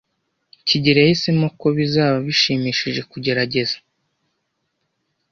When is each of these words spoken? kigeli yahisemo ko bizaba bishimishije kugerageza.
kigeli 0.67 0.99
yahisemo 1.01 1.47
ko 1.59 1.67
bizaba 1.77 2.17
bishimishije 2.27 3.01
kugerageza. 3.11 3.77